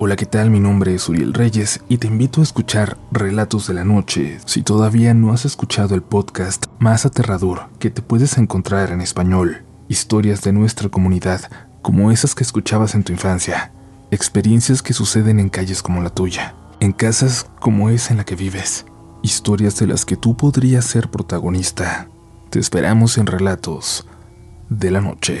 [0.00, 0.48] Hola, ¿qué tal?
[0.48, 4.62] Mi nombre es Uriel Reyes y te invito a escuchar Relatos de la Noche si
[4.62, 9.64] todavía no has escuchado el podcast más aterrador que te puedes encontrar en español.
[9.88, 11.50] Historias de nuestra comunidad,
[11.82, 13.72] como esas que escuchabas en tu infancia.
[14.12, 18.36] Experiencias que suceden en calles como la tuya, en casas como esa en la que
[18.36, 18.86] vives.
[19.24, 22.08] Historias de las que tú podrías ser protagonista.
[22.50, 24.06] Te esperamos en Relatos
[24.68, 25.40] de la Noche.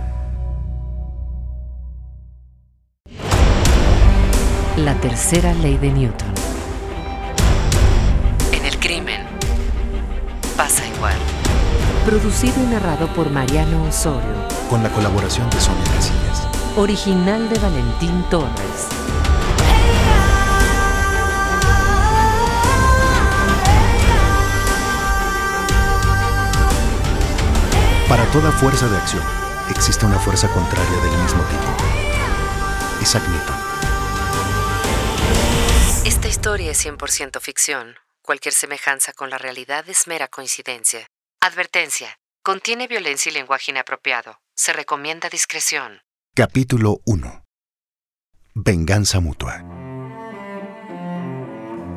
[4.77, 6.29] La tercera ley de Newton.
[8.53, 9.21] En el crimen
[10.55, 11.17] pasa igual.
[12.05, 14.47] Producido y narrado por Mariano Osorio.
[14.69, 16.47] con la colaboración de Sonia Casillas.
[16.77, 18.87] Original de Valentín Torres.
[28.07, 29.23] Para toda fuerza de acción,
[29.69, 33.01] existe una fuerza contraria del mismo tipo.
[33.01, 33.60] Isaac Newton.
[36.31, 37.95] Historia es 100% ficción.
[38.21, 41.05] Cualquier semejanza con la realidad es mera coincidencia.
[41.41, 42.19] Advertencia.
[42.41, 44.39] Contiene violencia y lenguaje inapropiado.
[44.55, 45.99] Se recomienda discreción.
[46.33, 47.43] Capítulo 1.
[48.55, 49.61] Venganza mutua.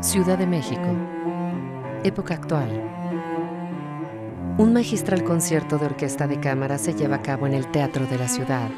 [0.02, 0.88] Ciudad de México.
[2.02, 2.70] Época actual.
[4.58, 8.18] Un magistral concierto de orquesta de cámara se lleva a cabo en el Teatro de
[8.18, 8.68] la Ciudad.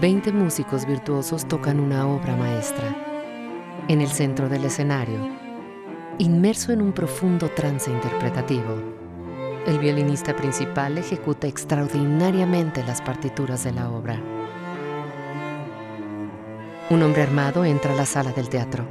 [0.00, 3.07] Veinte músicos virtuosos tocan una obra maestra.
[3.88, 5.18] En el centro del escenario,
[6.18, 8.82] inmerso en un profundo trance interpretativo,
[9.66, 14.20] el violinista principal ejecuta extraordinariamente las partituras de la obra.
[16.90, 18.86] Un hombre armado entra a la sala del teatro.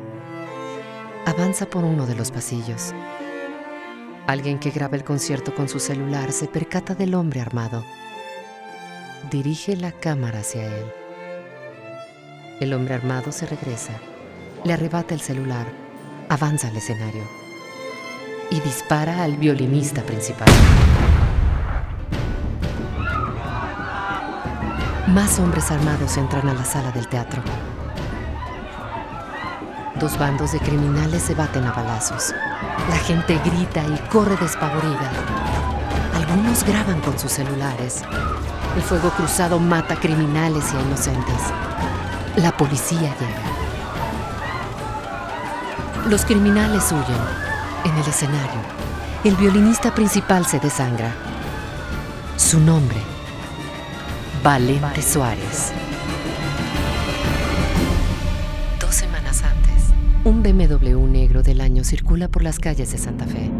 [1.27, 2.95] Avanza por uno de los pasillos.
[4.25, 7.85] Alguien que graba el concierto con su celular se percata del hombre armado.
[9.29, 10.85] Dirige la cámara hacia él.
[12.59, 13.93] El hombre armado se regresa,
[14.63, 15.65] le arrebata el celular,
[16.29, 17.23] avanza al escenario
[18.49, 20.47] y dispara al violinista principal.
[25.07, 27.41] Más hombres armados entran a la sala del teatro.
[29.99, 32.33] Dos bandos de criminales se baten a balazos.
[32.89, 35.11] La gente grita y corre despavorida.
[36.13, 38.03] Algunos graban con sus celulares.
[38.75, 41.41] El fuego cruzado mata criminales y a inocentes.
[42.35, 43.46] La policía llega.
[46.09, 47.21] Los criminales huyen.
[47.83, 48.61] En el escenario,
[49.25, 51.13] el violinista principal se desangra.
[52.37, 52.95] Su nombre,
[54.41, 55.73] Valente Suárez.
[58.79, 63.51] Dos semanas antes, un BMW negro del año circula por las calles de Santa Fe.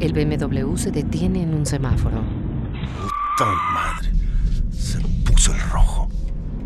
[0.00, 2.20] El BMW se detiene en un semáforo.
[3.36, 4.10] ¡Puta madre!
[4.76, 6.08] Se puso el rojo.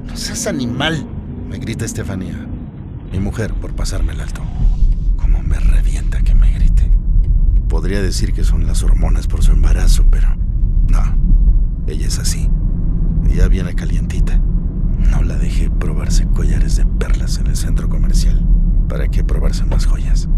[0.07, 1.07] No seas animal,
[1.51, 2.47] me grita Estefanía.
[3.13, 4.41] Mi mujer por pasarme el alto.
[7.75, 10.29] Podría decir que son las hormonas por su embarazo, pero
[10.87, 11.03] no.
[11.89, 12.49] Ella es así.
[13.27, 14.41] Ya viene calientita.
[15.11, 18.47] No la dejé probarse collares de perlas en el centro comercial.
[18.89, 20.29] ¿Para qué probarse más joyas?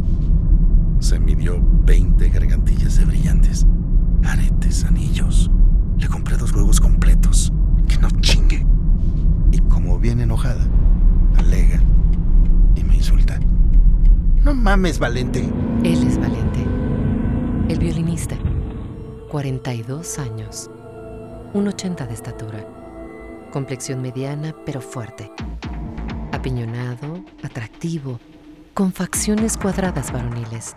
[0.99, 3.67] Se midió 20 gargantillas de brillantes,
[4.25, 5.51] aretes, anillos.
[5.99, 7.53] Le compré dos huevos completos.
[7.87, 8.65] Que no chingue.
[9.53, 10.67] Y como bien enojada,
[11.37, 11.83] alega
[12.75, 13.39] y me insulta.
[14.43, 15.47] No mames, Valente.
[15.85, 16.66] Él es Valente.
[17.69, 18.37] El violinista.
[19.29, 20.71] 42 años.
[21.53, 22.65] 1,80 de estatura.
[23.51, 25.33] Complexión mediana pero fuerte.
[26.31, 28.21] Apiñonado, atractivo,
[28.73, 30.77] con facciones cuadradas varoniles.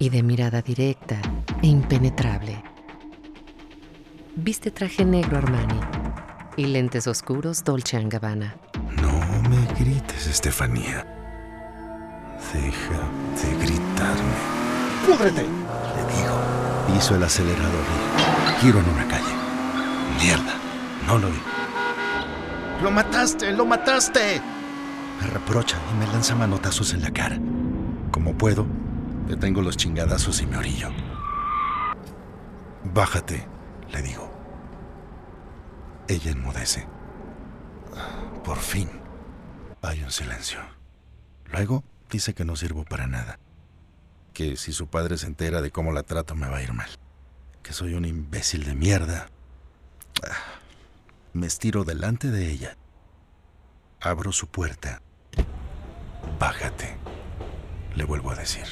[0.00, 1.22] Y de mirada directa
[1.62, 2.60] e impenetrable.
[4.34, 5.78] Viste traje negro Armani
[6.56, 8.56] y lentes oscuros Dolce Gabbana.
[9.00, 11.06] No me grites, Estefanía.
[12.52, 13.08] Deja
[13.40, 14.62] de gritarme.
[15.06, 15.61] ¡Púdrete!
[17.02, 17.84] Piso el acelerador
[18.48, 19.34] y giro en una calle.
[20.20, 20.54] Mierda,
[21.04, 21.38] no lo vi.
[22.80, 23.50] ¡Lo mataste!
[23.50, 24.40] ¡Lo mataste!
[25.20, 27.40] Me reprocha y me lanza manotazos en la cara.
[28.12, 28.68] Como puedo,
[29.26, 30.90] detengo los chingadazos y me orillo.
[32.84, 33.48] Bájate,
[33.90, 34.32] le digo.
[36.06, 36.86] Ella enmudece.
[38.44, 38.88] Por fin.
[39.82, 40.60] Hay un silencio.
[41.46, 43.40] Luego dice que no sirvo para nada.
[44.32, 46.88] Que si su padre se entera de cómo la trato me va a ir mal.
[47.62, 49.28] Que soy un imbécil de mierda.
[50.22, 50.60] Ah,
[51.32, 52.76] Me estiro delante de ella.
[54.00, 55.02] Abro su puerta.
[56.38, 56.96] Bájate.
[57.94, 58.64] Le vuelvo a decir.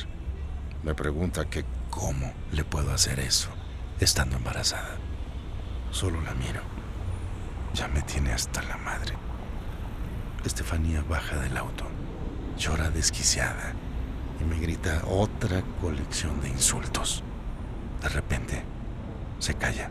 [0.82, 3.50] Me pregunta que cómo le puedo hacer eso
[4.00, 4.96] estando embarazada.
[5.90, 6.62] Solo la miro.
[7.74, 9.14] Ya me tiene hasta la madre.
[10.44, 11.84] Estefanía baja del auto,
[12.56, 13.74] llora desquiciada
[14.40, 17.22] y me grita otra colección de insultos.
[18.02, 18.62] De repente,
[19.38, 19.90] se calla.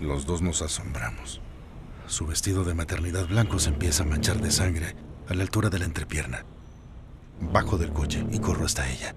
[0.00, 1.40] Los dos nos asombramos.
[2.06, 4.94] Su vestido de maternidad blanco se empieza a manchar de sangre
[5.28, 6.44] a la altura de la entrepierna.
[7.40, 9.14] Bajo del coche y corro hasta ella.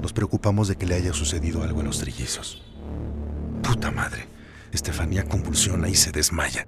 [0.00, 2.62] Nos preocupamos de que le haya sucedido algo a los trillizos.
[3.62, 4.28] Puta madre.
[4.72, 6.66] Estefanía convulsiona y se desmaya.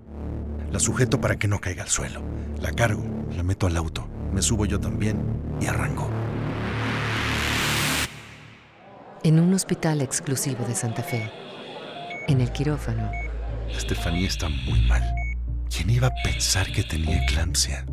[0.70, 2.22] La sujeto para que no caiga al suelo.
[2.60, 3.04] La cargo,
[3.36, 5.18] la meto al auto, me subo yo también
[5.60, 6.08] y arranco.
[9.26, 11.28] En un hospital exclusivo de Santa Fe,
[12.28, 13.10] en el quirófano,
[13.68, 15.02] Estefanía está muy mal.
[15.68, 17.84] ¿Quién iba a pensar que tenía eclampsia?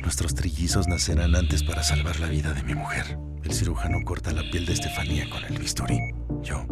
[0.00, 3.18] Nuestros trillizos nacerán antes para salvar la vida de mi mujer.
[3.44, 6.00] El cirujano corta la piel de Estefanía con el bisturí.
[6.42, 6.64] Yo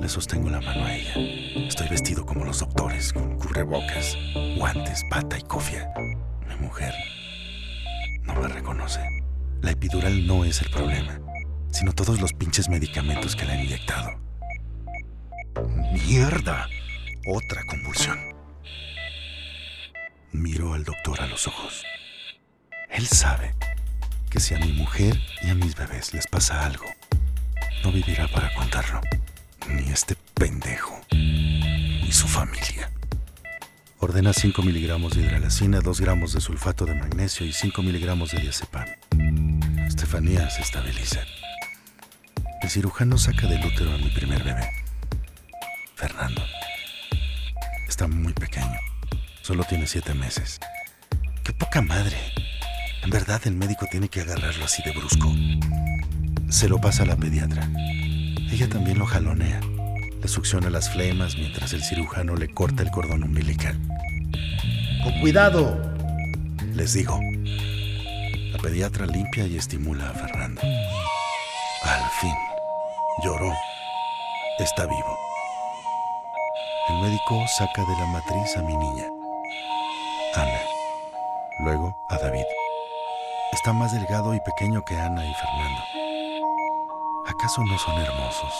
[0.00, 1.14] le sostengo la mano a ella.
[1.66, 4.16] Estoy vestido como los doctores, con cubrebocas,
[4.56, 5.92] guantes, bata y cofia.
[6.46, 6.94] Mi mujer
[8.22, 9.00] no me reconoce.
[9.62, 11.18] La epidural no es el problema,
[11.74, 14.12] sino todos los pinches medicamentos que le han inyectado.
[15.92, 16.68] ¡Mierda!
[17.26, 18.18] Otra convulsión.
[20.30, 21.82] Miro al doctor a los ojos.
[22.90, 23.54] Él sabe
[24.30, 26.86] que si a mi mujer y a mis bebés les pasa algo,
[27.82, 29.00] no vivirá para contarlo.
[29.68, 32.90] Ni este pendejo, ni su familia.
[33.98, 38.40] Ordena 5 miligramos de hidralacina, 2 gramos de sulfato de magnesio y 5 miligramos de
[38.40, 38.86] diazepam.
[39.88, 41.20] Estefanía se estabiliza.
[42.64, 44.66] El cirujano saca del útero a mi primer bebé,
[45.96, 46.42] Fernando.
[47.86, 48.78] Está muy pequeño.
[49.42, 50.60] Solo tiene siete meses.
[51.42, 52.16] ¡Qué poca madre!
[53.02, 55.30] En verdad el médico tiene que agarrarlo así de brusco.
[56.48, 57.68] Se lo pasa a la pediatra.
[58.50, 59.60] Ella también lo jalonea.
[60.22, 63.78] Le succiona las flemas mientras el cirujano le corta el cordón umbilical.
[65.02, 65.94] ¡Con cuidado!
[66.72, 67.20] Les digo.
[68.52, 70.62] La pediatra limpia y estimula a Fernando.
[71.82, 72.53] Al fin.
[73.22, 73.52] Lloró.
[74.58, 75.18] Está vivo.
[76.88, 79.04] El médico saca de la matriz a mi niña,
[80.34, 80.60] Ana.
[81.60, 82.44] Luego a David.
[83.52, 85.80] Está más delgado y pequeño que Ana y Fernando.
[87.28, 88.52] ¿Acaso no son hermosos?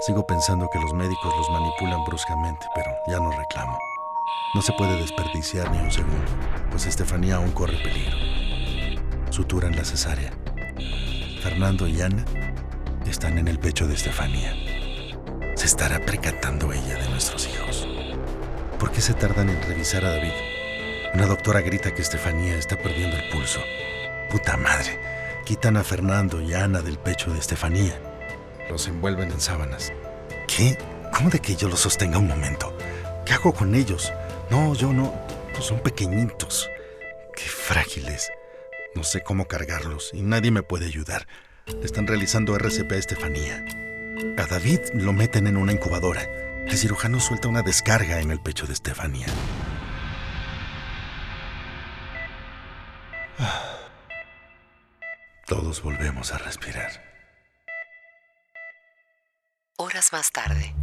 [0.00, 3.78] Sigo pensando que los médicos los manipulan bruscamente, pero ya no reclamo.
[4.54, 6.30] No se puede desperdiciar ni un segundo,
[6.70, 8.16] pues Estefanía aún corre peligro.
[9.30, 10.32] Suturan la cesárea.
[11.42, 12.24] Fernando y Ana
[13.10, 14.54] están en el pecho de Estefanía.
[15.54, 17.88] ¿Se estará percatando ella de nuestros hijos?
[18.78, 20.32] ¿Por qué se tardan en revisar a David?
[21.14, 23.60] Una doctora grita que Estefanía está perdiendo el pulso.
[24.30, 25.00] Puta madre.
[25.44, 27.98] Quitan a Fernando y a Ana del pecho de Estefanía.
[28.68, 29.92] Los envuelven en sábanas.
[30.46, 30.78] ¿Qué?
[31.12, 32.76] ¿Cómo de que yo los sostenga un momento?
[33.24, 34.12] ¿Qué hago con ellos?
[34.50, 35.14] No, yo no.
[35.54, 36.68] Pues son pequeñitos.
[37.34, 38.30] Qué frágiles.
[38.94, 41.26] No sé cómo cargarlos y nadie me puede ayudar.
[41.74, 43.64] Le están realizando RCP a Estefanía.
[44.38, 46.22] A David lo meten en una incubadora.
[46.66, 49.26] El cirujano suelta una descarga en el pecho de Estefanía.
[53.38, 53.76] Ah.
[55.46, 57.06] Todos volvemos a respirar.
[59.76, 60.74] horas más tarde,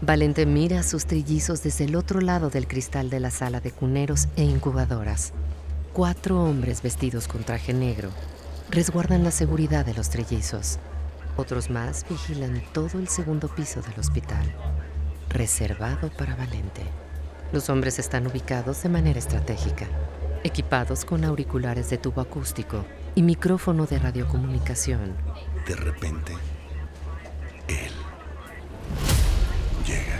[0.00, 3.70] Valente mira a sus trillizos desde el otro lado del cristal de la sala de
[3.70, 5.32] cuneros e incubadoras.
[5.92, 8.10] Cuatro hombres vestidos con traje negro
[8.70, 10.78] resguardan la seguridad de los trillizos.
[11.36, 14.54] Otros más vigilan todo el segundo piso del hospital,
[15.28, 16.82] reservado para Valente.
[17.52, 19.86] Los hombres están ubicados de manera estratégica,
[20.44, 22.84] equipados con auriculares de tubo acústico
[23.16, 25.16] y micrófono de radiocomunicación.
[25.66, 26.32] De repente,
[27.66, 27.92] él
[29.84, 30.18] llega.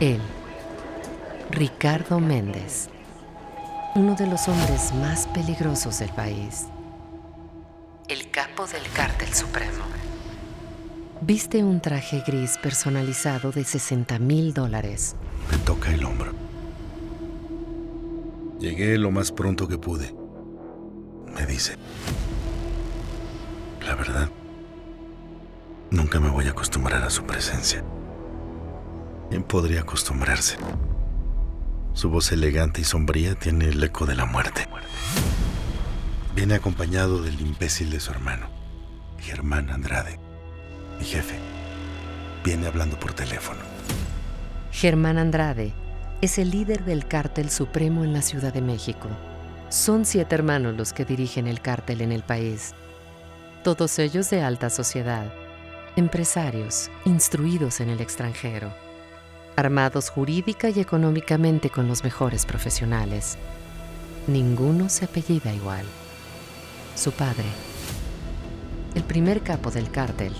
[0.00, 0.20] Él,
[1.50, 2.88] Ricardo Méndez,
[3.94, 6.66] uno de los hombres más peligrosos del país.
[8.08, 9.84] El capo del cártel supremo.
[11.20, 15.16] Viste un traje gris personalizado de 60 mil dólares.
[15.50, 16.32] Me toca el hombro.
[18.60, 20.14] Llegué lo más pronto que pude.
[21.34, 21.76] Me dice.
[23.84, 24.28] La verdad,
[25.90, 27.82] nunca me voy a acostumbrar a su presencia.
[29.30, 30.56] ¿Quién podría acostumbrarse?
[31.92, 34.68] Su voz elegante y sombría tiene el eco de la muerte.
[36.34, 38.46] Viene acompañado del imbécil de su hermano,
[39.18, 40.20] Germán Andrade,
[40.98, 41.34] mi jefe.
[42.44, 43.60] Viene hablando por teléfono.
[44.70, 45.72] Germán Andrade
[46.20, 49.08] es el líder del cártel supremo en la Ciudad de México.
[49.68, 52.74] Son siete hermanos los que dirigen el cártel en el país.
[53.64, 55.32] Todos ellos de alta sociedad,
[55.96, 58.87] empresarios, instruidos en el extranjero
[59.58, 63.36] armados jurídica y económicamente con los mejores profesionales.
[64.28, 65.84] Ninguno se apellida igual.
[66.94, 67.46] Su padre,
[68.94, 70.32] el primer capo del cártel,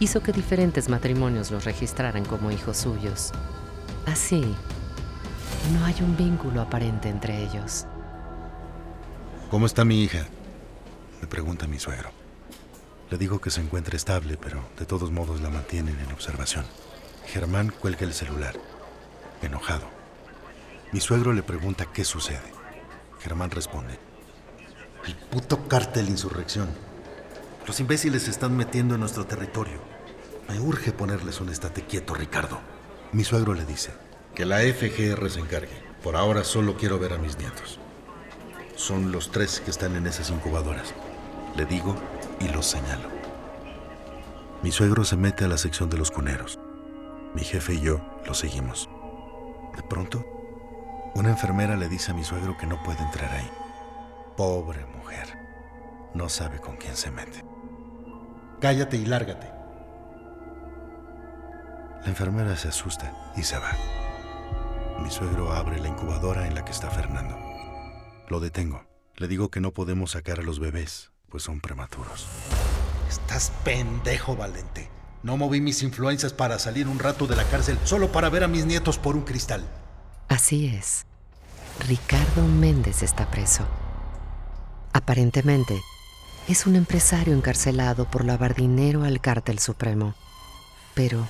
[0.00, 3.32] hizo que diferentes matrimonios los registraran como hijos suyos.
[4.06, 4.40] Así,
[5.74, 7.84] no hay un vínculo aparente entre ellos.
[9.50, 10.26] ¿Cómo está mi hija?
[11.20, 12.10] Me pregunta mi suegro.
[13.10, 16.64] Le digo que se encuentra estable, pero de todos modos la mantienen en observación.
[17.28, 18.54] Germán cuelga el celular,
[19.42, 19.84] enojado.
[20.92, 22.40] Mi suegro le pregunta qué sucede.
[23.20, 23.98] Germán responde.
[25.04, 26.68] El puto cártel insurrección.
[27.66, 29.78] Los imbéciles se están metiendo en nuestro territorio.
[30.48, 32.60] Me urge ponerles un estate quieto, Ricardo.
[33.12, 33.90] Mi suegro le dice.
[34.34, 35.82] Que la FGR se encargue.
[36.02, 37.78] Por ahora solo quiero ver a mis nietos.
[38.74, 40.94] Son los tres que están en esas incubadoras.
[41.56, 41.94] Le digo
[42.40, 43.10] y los señalo.
[44.62, 46.57] Mi suegro se mete a la sección de los cuneros.
[47.38, 48.90] Mi jefe y yo lo seguimos.
[49.76, 50.26] De pronto,
[51.14, 53.48] una enfermera le dice a mi suegro que no puede entrar ahí.
[54.36, 55.38] Pobre mujer.
[56.14, 57.44] No sabe con quién se mete.
[58.60, 59.52] Cállate y lárgate.
[62.02, 63.70] La enfermera se asusta y se va.
[64.98, 67.38] Mi suegro abre la incubadora en la que está Fernando.
[68.26, 68.82] Lo detengo.
[69.14, 72.26] Le digo que no podemos sacar a los bebés, pues son prematuros.
[73.08, 74.97] Estás pendejo, Valente.
[75.22, 78.48] No moví mis influencias para salir un rato de la cárcel solo para ver a
[78.48, 79.64] mis nietos por un cristal.
[80.28, 81.06] Así es.
[81.88, 83.64] Ricardo Méndez está preso.
[84.92, 85.80] Aparentemente,
[86.48, 90.14] es un empresario encarcelado por lavar dinero al cártel supremo.
[90.94, 91.26] Pero,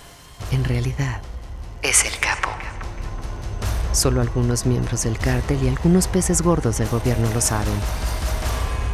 [0.51, 1.21] en realidad,
[1.83, 2.51] es el capo.
[3.93, 7.75] Solo algunos miembros del cártel y algunos peces gordos del gobierno lo saben.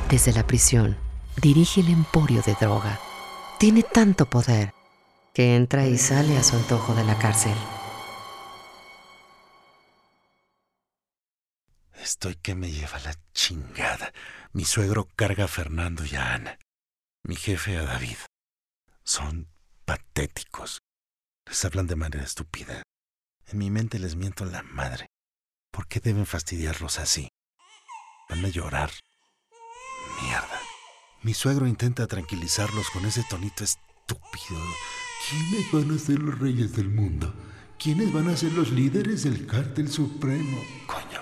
[0.08, 0.96] Desde la prisión,
[1.40, 2.98] dirige el emporio de droga.
[3.58, 4.72] Tiene tanto poder
[5.34, 7.56] que entra y sale a su antojo de la cárcel.
[11.94, 14.12] Estoy que me lleva la chingada.
[14.52, 16.58] Mi suegro carga a Fernando y a Ana.
[17.24, 18.16] Mi jefe a David.
[19.02, 19.48] Son
[19.84, 20.78] patéticos.
[21.46, 22.84] Les hablan de manera estúpida.
[23.48, 25.08] En mi mente les miento la madre.
[25.72, 27.28] ¿Por qué deben fastidiarlos así?
[28.28, 28.92] Van a llorar.
[30.22, 30.60] Mierda.
[31.22, 34.60] Mi suegro intenta tranquilizarlos con ese tonito estúpido
[35.30, 37.32] ¿Quiénes van a ser los reyes del mundo?
[37.78, 40.58] ¿Quiénes van a ser los líderes del cártel supremo?
[40.86, 41.20] Coño.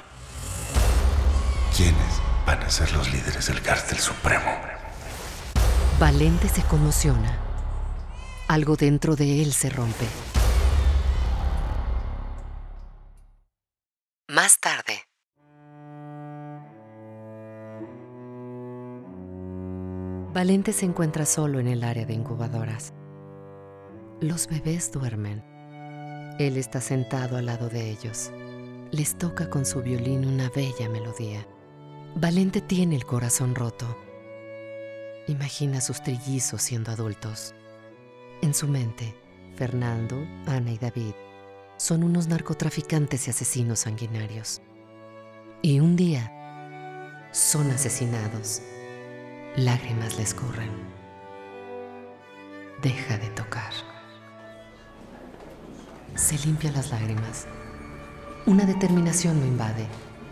[1.77, 4.51] ¿Quiénes van a ser los líderes del cártel supremo?
[6.01, 7.39] Valente se conmociona.
[8.49, 10.07] Algo dentro de él se rompe.
[14.29, 15.05] Más tarde.
[20.35, 22.93] Valente se encuentra solo en el área de incubadoras.
[24.23, 25.43] Los bebés duermen.
[26.39, 28.31] Él está sentado al lado de ellos.
[28.93, 31.45] Les toca con su violín una bella melodía.
[32.15, 33.85] Valente tiene el corazón roto.
[35.27, 37.53] Imagina sus trillizos siendo adultos.
[38.43, 39.13] En su mente,
[39.57, 41.15] Fernando, Ana y David
[41.77, 44.63] son unos narcotraficantes y asesinos sanguinarios.
[45.63, 48.63] Y un día son asesinados.
[49.57, 50.71] Lágrimas les corren.
[52.83, 53.92] Deja de tocar
[56.15, 57.47] se limpia las lágrimas.
[58.47, 59.87] Una determinación lo invade.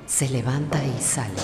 [0.07, 1.35] Se levanta y sale.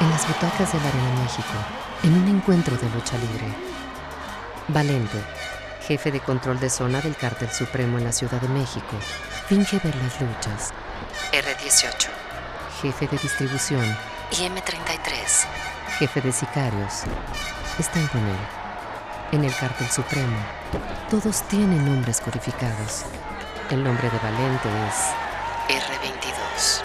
[0.00, 1.48] En las butacas del Arena México,
[2.02, 3.46] en un encuentro de lucha libre,
[4.68, 5.18] Valente,
[5.86, 8.96] jefe de control de zona del Cártel Supremo en la Ciudad de México,
[9.46, 10.72] finge ver las luchas.
[11.32, 12.23] R18
[12.80, 13.84] jefe de distribución,
[14.30, 15.46] y M33,
[15.98, 17.02] jefe de sicarios,
[17.78, 18.36] están con él.
[19.32, 20.36] En el cártel supremo,
[21.10, 23.04] todos tienen nombres codificados.
[23.70, 26.82] El nombre de Valente es R22.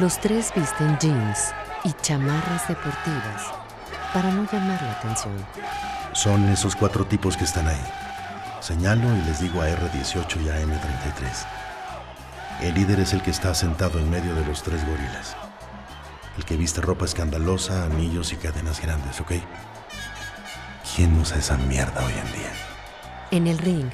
[0.00, 1.52] Los tres visten jeans
[1.84, 3.52] y chamarras deportivas
[4.12, 5.34] para no llamar la atención.
[6.12, 7.84] Son esos cuatro tipos que están ahí.
[8.60, 11.46] Señalo y les digo a R18 y a M33.
[12.62, 15.34] El líder es el que está sentado en medio de los tres gorilas.
[16.36, 19.32] El que viste ropa escandalosa, anillos y cadenas grandes, ¿ok?
[20.94, 22.52] ¿Quién usa esa mierda hoy en día?
[23.30, 23.88] En el ring,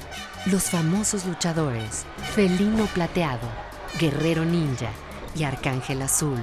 [0.47, 2.05] los famosos luchadores
[2.35, 3.47] Felino Plateado,
[3.99, 4.89] Guerrero Ninja
[5.33, 6.39] y Arcángel Azul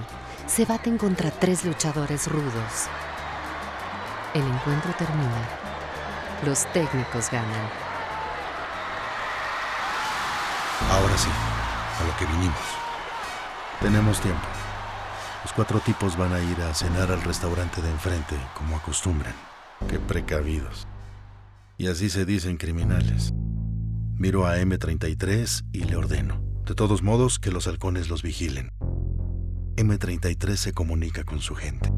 [0.46, 2.88] se baten contra tres luchadores rudos.
[4.32, 5.48] El encuentro termina.
[6.46, 7.68] Los técnicos ganan.
[10.90, 11.30] Ahora sí,
[12.00, 12.60] a lo que vinimos.
[13.80, 14.46] Tenemos tiempo.
[15.42, 19.34] Los cuatro tipos van a ir a cenar al restaurante de enfrente, como acostumbran.
[19.88, 20.86] Qué precavidos.
[21.76, 23.32] Y así se dicen criminales.
[24.16, 28.70] Miro a M33 y le ordeno, de todos modos, que los halcones los vigilen.
[29.76, 31.92] M33 se comunica con su gente.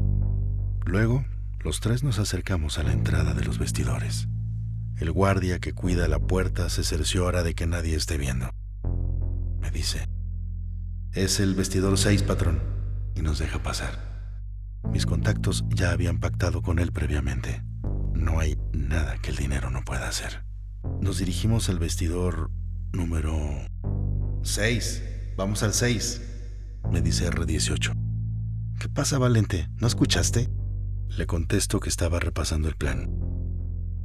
[0.85, 1.23] Luego,
[1.59, 4.27] los tres nos acercamos a la entrada de los vestidores.
[4.97, 8.49] El guardia que cuida la puerta se cerciora de que nadie esté viendo.
[9.77, 10.09] Dice,
[11.13, 12.59] es el vestidor 6, patrón,
[13.13, 13.91] y nos deja pasar.
[14.91, 17.61] Mis contactos ya habían pactado con él previamente.
[18.11, 20.43] No hay nada que el dinero no pueda hacer.
[20.99, 22.49] Nos dirigimos al vestidor
[22.91, 23.37] número
[24.41, 25.03] 6.
[25.37, 26.23] Vamos al 6,
[26.91, 27.93] me dice R18.
[28.79, 29.69] ¿Qué pasa, Valente?
[29.75, 30.49] ¿No escuchaste?
[31.07, 33.11] Le contesto que estaba repasando el plan.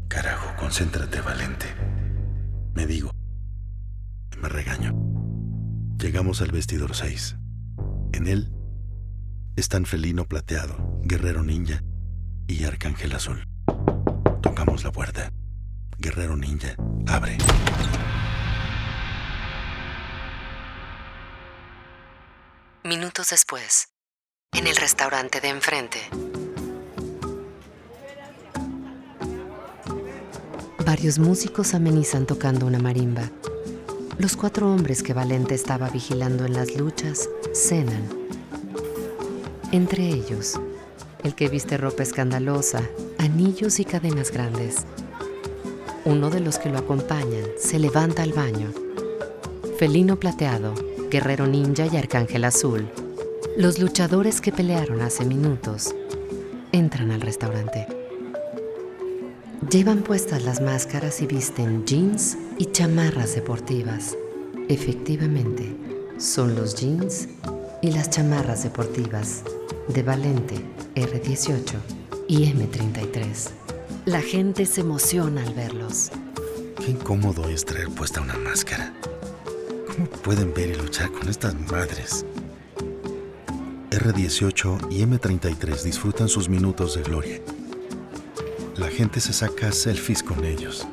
[0.09, 1.65] Carajo, concéntrate, Valente.
[2.75, 3.11] Me digo.
[4.39, 5.22] Me regaño.
[6.03, 7.37] Llegamos al vestidor 6.
[8.13, 8.53] En él
[9.55, 11.81] están Felino Plateado, Guerrero Ninja
[12.49, 13.45] y Arcángel Azul.
[14.43, 15.31] Tocamos la puerta.
[15.99, 16.75] Guerrero Ninja
[17.07, 17.39] abre.
[22.83, 23.91] Minutos después,
[24.55, 26.01] en el restaurante de enfrente,
[30.85, 33.31] varios músicos amenizan tocando una marimba.
[34.23, 38.09] Los cuatro hombres que Valente estaba vigilando en las luchas cenan.
[39.73, 40.61] Entre ellos,
[41.25, 42.83] el que viste ropa escandalosa,
[43.19, 44.87] anillos y cadenas grandes.
[46.05, 48.71] Uno de los que lo acompañan se levanta al baño.
[49.77, 50.73] Felino plateado,
[51.11, 52.89] guerrero ninja y arcángel azul,
[53.57, 55.97] los luchadores que pelearon hace minutos,
[56.71, 58.02] entran al restaurante.
[59.71, 64.17] Llevan puestas las máscaras y visten jeans y chamarras deportivas.
[64.69, 65.77] Efectivamente,
[66.19, 67.29] son los jeans
[67.81, 69.45] y las chamarras deportivas
[69.87, 70.57] de Valente
[70.97, 71.75] R18
[72.27, 73.51] y M33.
[74.05, 76.11] La gente se emociona al verlos.
[76.85, 78.93] Qué incómodo es traer puesta una máscara.
[79.87, 82.27] ¿Cómo pueden ver y luchar con estas madres?
[83.91, 87.41] R18 y M33 disfrutan sus minutos de gloria.
[88.77, 90.87] La gente se saca selfies con ellos.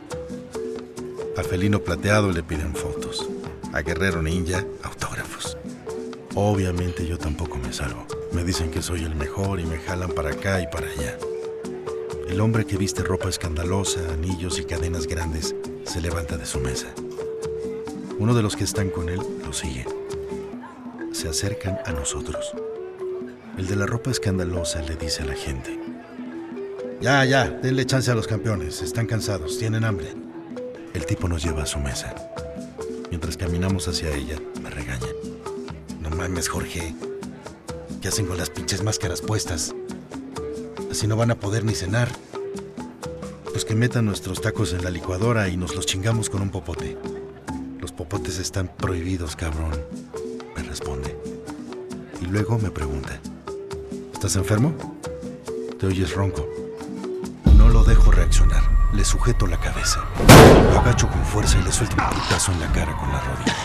[1.38, 3.30] A Felino Plateado le piden fotos.
[3.72, 5.58] A Guerrero Ninja, autógrafos.
[6.36, 8.06] Obviamente yo tampoco me salvo.
[8.34, 11.18] Me dicen que soy el mejor y me jalan para acá y para allá.
[12.28, 16.88] El hombre que viste ropa escandalosa, anillos y cadenas grandes se levanta de su mesa.
[18.20, 19.86] Uno de los que están con él lo sigue.
[21.14, 22.52] Se acercan a nosotros.
[23.58, 25.89] El de la ropa escandalosa le dice a la gente.
[27.02, 28.82] Ya, ya, denle chance a los campeones.
[28.82, 30.14] Están cansados, tienen hambre.
[30.94, 32.14] El tipo nos lleva a su mesa.
[33.10, 35.08] Mientras caminamos hacia ella, me regaña.
[36.02, 36.94] No mames, Jorge.
[38.02, 39.74] ¿Qué hacen con las pinches máscaras puestas?
[40.92, 42.10] Así no van a poder ni cenar.
[43.46, 46.98] Pues que metan nuestros tacos en la licuadora y nos los chingamos con un popote.
[47.80, 49.72] Los popotes están prohibidos, cabrón.
[50.54, 51.16] Me responde.
[52.22, 53.22] Y luego me pregunta.
[54.14, 54.74] ¿Estás enfermo?
[55.80, 56.59] Te oyes ronco.
[58.30, 58.62] Reaccionar.
[58.94, 60.02] Le sujeto la cabeza.
[60.72, 63.56] Lo agacho con fuerza y le suelto un putazo en la cara con la rodilla.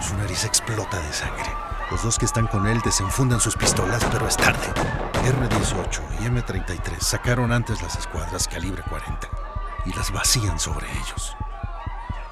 [0.00, 1.50] Su nariz explota de sangre.
[1.90, 4.66] Los dos que están con él desenfundan sus pistolas, pero es tarde.
[5.22, 9.28] R-18 y M-33 sacaron antes las escuadras calibre 40
[9.84, 11.36] y las vacían sobre ellos.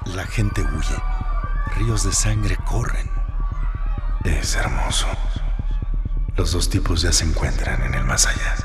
[0.05, 0.95] La gente huye.
[1.75, 3.11] Ríos de sangre corren.
[4.23, 5.05] Es hermoso.
[6.35, 8.55] Los dos tipos ya se encuentran en el más allá.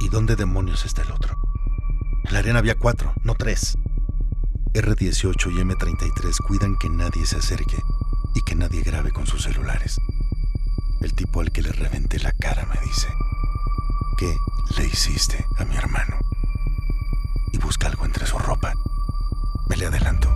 [0.00, 1.37] ¿Y dónde demonios está el otro?
[2.28, 3.78] En la arena había cuatro, no tres.
[4.74, 7.78] R-18 y M-33 cuidan que nadie se acerque
[8.34, 9.98] y que nadie grabe con sus celulares.
[11.00, 13.08] El tipo al que le reventé la cara me dice,
[14.18, 14.36] ¿qué
[14.76, 16.18] le hiciste a mi hermano?
[17.50, 18.74] Y busca algo entre su ropa.
[19.66, 20.28] Me le adelanto.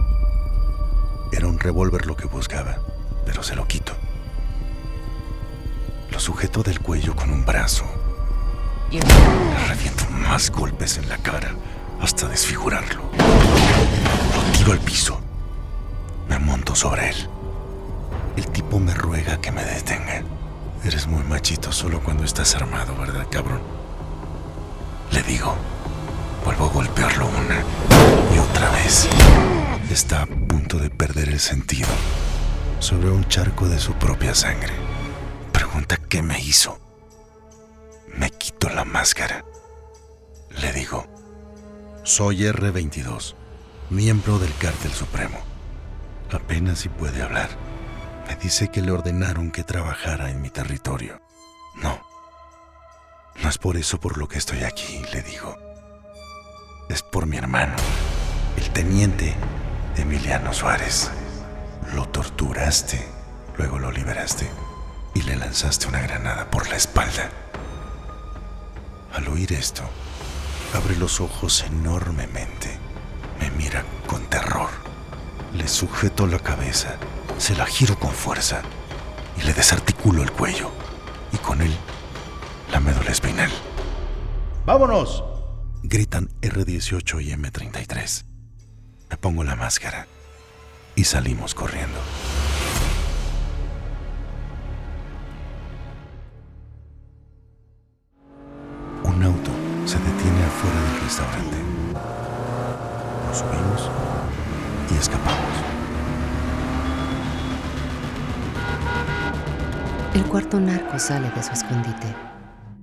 [1.30, 2.78] Era un revólver lo que buscaba,
[3.26, 3.92] pero se lo quito.
[6.10, 7.84] Lo sujeto del cuello con un brazo.
[8.90, 11.54] Y le reviento más golpes en la cara
[12.02, 13.02] hasta desfigurarlo.
[13.14, 15.20] Lo tiro al piso.
[16.28, 17.28] Me monto sobre él.
[18.36, 20.22] El tipo me ruega que me detenga.
[20.84, 23.62] Eres muy machito solo cuando estás armado, ¿verdad, cabrón?
[25.12, 25.54] Le digo,
[26.44, 27.62] vuelvo a golpearlo una
[28.34, 29.08] y otra vez.
[29.90, 31.88] Está a punto de perder el sentido
[32.80, 34.72] sobre un charco de su propia sangre.
[35.52, 36.80] Pregunta qué me hizo.
[38.16, 39.44] Me quito la máscara.
[40.60, 41.06] Le digo,
[42.04, 43.34] soy R22,
[43.90, 45.38] miembro del Cártel Supremo.
[46.32, 47.50] Apenas si puede hablar.
[48.26, 51.20] Me dice que le ordenaron que trabajara en mi territorio.
[51.76, 52.00] No.
[53.40, 55.56] No es por eso por lo que estoy aquí, le digo.
[56.88, 57.74] Es por mi hermano,
[58.56, 59.34] el teniente
[59.96, 61.10] Emiliano Suárez.
[61.94, 63.06] Lo torturaste,
[63.56, 64.50] luego lo liberaste
[65.14, 67.30] y le lanzaste una granada por la espalda.
[69.12, 69.88] Al oír esto,
[70.74, 72.78] abre los ojos enormemente.
[73.40, 74.70] Me mira con terror.
[75.54, 76.96] Le sujeto la cabeza,
[77.38, 78.62] se la giro con fuerza
[79.36, 80.70] y le desarticulo el cuello.
[81.32, 81.74] Y con él,
[82.70, 83.50] la médula espinal.
[84.64, 85.24] ¡Vámonos!
[85.82, 88.24] Gritan R18 y M33.
[89.10, 90.06] Me pongo la máscara
[90.94, 91.98] y salimos corriendo.
[110.14, 112.14] El cuarto narco sale de su escondite.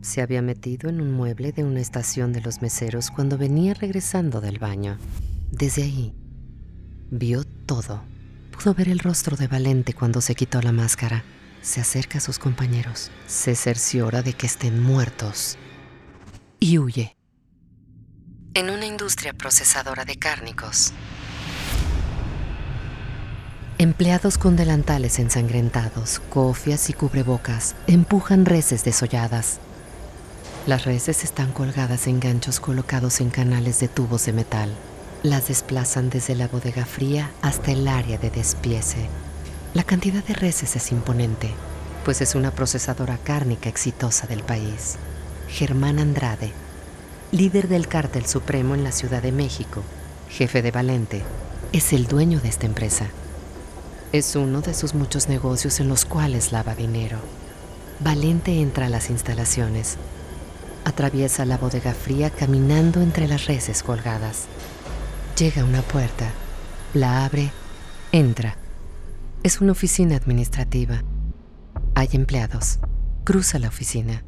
[0.01, 4.41] Se había metido en un mueble de una estación de los meseros cuando venía regresando
[4.41, 4.97] del baño.
[5.51, 6.15] Desde ahí,
[7.11, 8.01] vio todo.
[8.49, 11.23] Pudo ver el rostro de Valente cuando se quitó la máscara.
[11.61, 13.11] Se acerca a sus compañeros.
[13.27, 15.59] Se cerciora de que estén muertos.
[16.59, 17.15] Y huye.
[18.55, 20.93] En una industria procesadora de cárnicos.
[23.81, 29.59] Empleados con delantales ensangrentados, cofias y cubrebocas empujan reses desolladas.
[30.67, 34.69] Las reses están colgadas en ganchos colocados en canales de tubos de metal.
[35.23, 39.07] Las desplazan desde la bodega fría hasta el área de despiece.
[39.73, 41.49] La cantidad de reses es imponente,
[42.03, 44.97] pues es una procesadora cárnica exitosa del país.
[45.47, 46.51] Germán Andrade,
[47.31, 49.83] líder del cártel supremo en la Ciudad de México,
[50.27, 51.23] jefe de Valente,
[51.71, 53.07] es el dueño de esta empresa.
[54.11, 57.19] Es uno de sus muchos negocios en los cuales lava dinero.
[57.99, 59.97] Valente entra a las instalaciones.
[60.83, 64.47] Atraviesa la bodega fría caminando entre las reses colgadas.
[65.37, 66.31] Llega a una puerta,
[66.95, 67.51] la abre,
[68.11, 68.57] entra.
[69.43, 71.03] Es una oficina administrativa.
[71.93, 72.79] Hay empleados.
[73.25, 74.23] Cruza la oficina.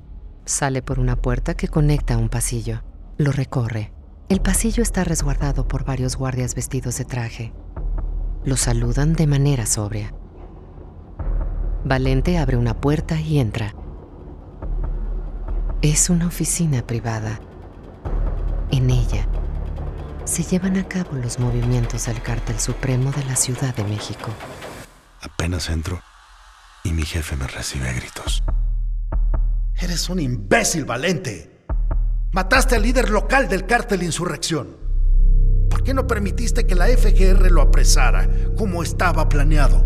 [0.46, 2.84] Sale por una puerta que conecta a un pasillo.
[3.18, 3.92] Lo recorre.
[4.30, 7.52] El pasillo está resguardado por varios guardias vestidos de traje.
[8.44, 10.16] Lo saludan de manera sobria.
[11.84, 13.76] Valente abre una puerta y entra.
[15.84, 17.40] Es una oficina privada.
[18.72, 19.28] En ella
[20.26, 24.32] se llevan a cabo los movimientos del cártel supremo de la Ciudad de México.
[25.22, 26.02] Apenas entro
[26.84, 28.42] y mi jefe me recibe a gritos.
[29.76, 31.66] Eres un imbécil, Valente.
[32.32, 34.81] Mataste al líder local del cártel Insurrección.
[35.82, 39.84] ¿Por qué no permitiste que la FGR lo apresara como estaba planeado?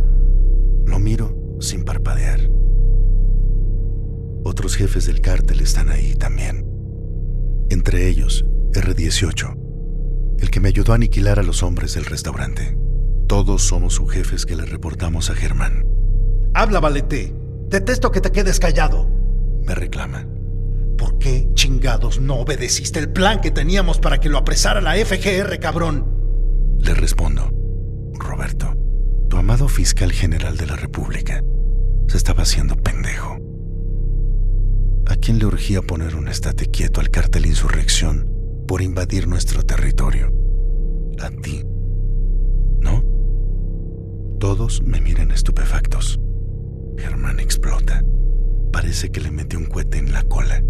[0.86, 2.49] Lo miro sin parpadear.
[4.43, 6.65] Otros jefes del cártel están ahí también.
[7.69, 12.77] Entre ellos, R18, el que me ayudó a aniquilar a los hombres del restaurante.
[13.29, 15.88] Todos somos sus jefes que le reportamos a Germán.
[16.53, 17.34] Habla, Valente.
[17.69, 19.08] Detesto que te quedes callado.
[19.65, 20.27] Me reclama.
[20.97, 25.60] ¿Por qué chingados no obedeciste el plan que teníamos para que lo apresara la FGR,
[25.60, 26.77] cabrón?
[26.79, 27.49] Le respondo.
[28.13, 28.73] Roberto,
[29.29, 31.43] tu amado fiscal general de la República
[32.08, 33.38] se estaba haciendo pendejo.
[35.08, 38.29] ¿A quién le urgía poner un estate quieto al cártel Insurrección
[38.67, 40.31] por invadir nuestro territorio?
[41.19, 41.63] A ti.
[42.79, 43.03] ¿No?
[44.39, 46.19] Todos me miran estupefactos.
[46.97, 48.03] Germán explota.
[48.71, 50.63] Parece que le metió un cohete en la cola.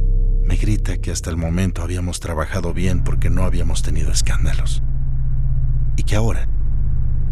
[0.46, 4.84] Me grita que hasta el momento habíamos trabajado bien porque no habíamos tenido escándalos.
[5.98, 6.48] Y que ahora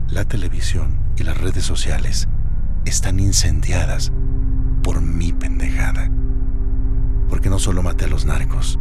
[0.09, 2.27] la televisión y las redes sociales
[2.85, 4.11] están incendiadas
[4.81, 6.09] por mi pendejada.
[7.29, 8.79] Porque no solo maté a los narcos,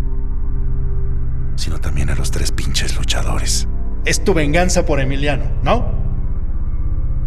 [1.57, 3.69] sino también a los tres pinches luchadores.
[4.05, 5.93] Es tu venganza por Emiliano, ¿no?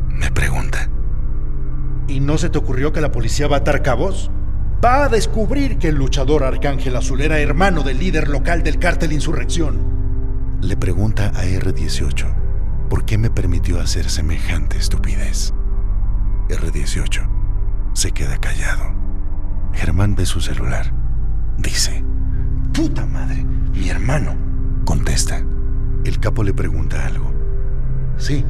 [0.09, 0.89] Me pregunta.
[2.07, 4.31] ¿Y no se te ocurrió que la policía va a atar cabos?
[4.85, 9.13] Va a descubrir que el luchador Arcángel Azul era hermano del líder local del cártel
[9.13, 10.59] Insurrección.
[10.61, 15.55] Le pregunta a R18 por qué me permitió hacer semejante estupidez.
[16.49, 17.27] R18
[17.93, 18.93] se queda callado.
[19.73, 20.93] Germán ve su celular.
[21.57, 22.03] Dice,
[22.71, 24.35] puta madre, mi hermano.
[24.85, 25.43] Contesta.
[26.03, 27.33] El capo le pregunta algo.
[28.17, 28.45] Sí,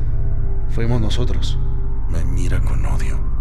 [0.67, 1.57] fuimos nosotros.
[2.09, 3.34] Me mira con odio.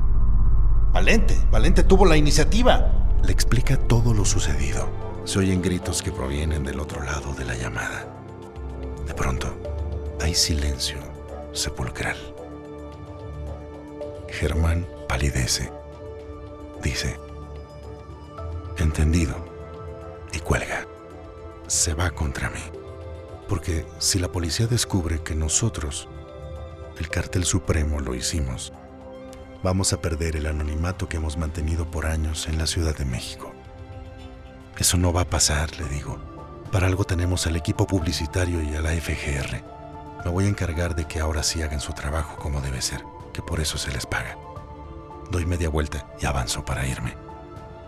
[0.95, 3.09] Valente, Valente tuvo la iniciativa.
[3.25, 4.89] Le explica todo lo sucedido.
[5.25, 8.07] Se oyen gritos que provienen del otro lado de la llamada.
[9.05, 9.53] De pronto,
[10.21, 10.99] hay silencio
[11.53, 12.17] sepulcral.
[14.29, 15.73] Germán palidece.
[16.81, 17.19] Dice,
[18.79, 19.35] entendido,
[20.33, 20.87] y cuelga.
[21.67, 22.63] Se va contra mí.
[23.49, 26.09] Porque si la policía descubre que nosotros,
[27.01, 28.73] el cartel supremo, lo hicimos,
[29.65, 33.51] vamos a perder el anonimato que hemos mantenido por años en la Ciudad de México.
[34.77, 36.19] Eso no va a pasar, le digo.
[36.71, 39.65] Para algo tenemos al equipo publicitario y a la FGR.
[40.23, 43.41] Me voy a encargar de que ahora sí hagan su trabajo como debe ser, que
[43.41, 44.37] por eso se les paga.
[45.31, 47.17] Doy media vuelta y avanzo para irme.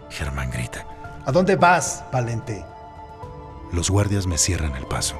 [0.08, 0.86] Germán grita.
[1.26, 2.64] ¿A dónde vas, Valente?
[3.70, 5.16] Los guardias me cierran el paso.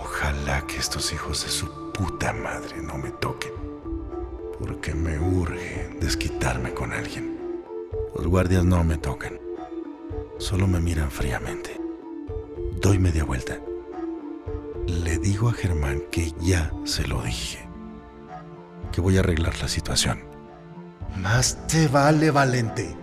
[0.00, 3.63] Ojalá que estos hijos de su puta madre no me toquen.
[4.64, 7.36] Porque me urge desquitarme con alguien.
[8.16, 9.38] Los guardias no me tocan.
[10.38, 11.78] Solo me miran fríamente.
[12.80, 13.58] Doy media vuelta.
[14.86, 17.68] Le digo a Germán que ya se lo dije.
[18.90, 20.24] Que voy a arreglar la situación.
[21.18, 22.96] Más te vale, Valente.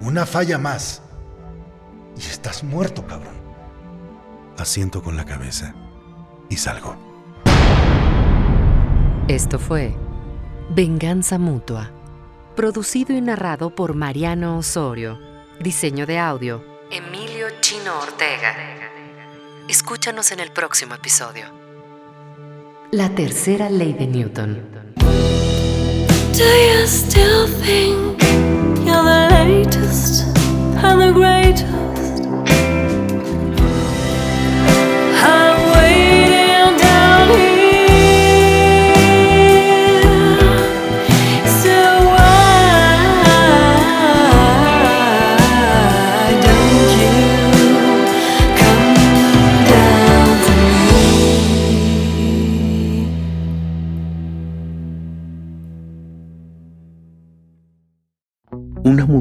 [0.00, 1.02] Una falla más.
[2.16, 3.36] Y estás muerto, cabrón.
[4.56, 5.74] Asiento con la cabeza
[6.48, 7.07] y salgo.
[9.28, 9.94] Esto fue
[10.70, 11.90] Venganza Mutua,
[12.56, 15.18] producido y narrado por Mariano Osorio.
[15.60, 18.56] Diseño de audio, Emilio Chino Ortega.
[19.68, 21.44] Escúchanos en el próximo episodio.
[22.90, 24.62] La tercera ley de Newton.
[26.32, 28.22] Do you still think
[28.86, 30.24] you're the latest?